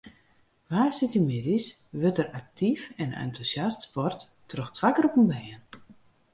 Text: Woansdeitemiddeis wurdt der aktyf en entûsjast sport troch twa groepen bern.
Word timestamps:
Woansdeitemiddeis 0.69 1.65
wurdt 1.99 2.19
der 2.19 2.29
aktyf 2.41 2.81
en 3.03 3.11
entûsjast 3.23 3.81
sport 3.87 4.19
troch 4.49 4.71
twa 4.77 4.89
groepen 4.97 5.25
bern. 5.33 5.63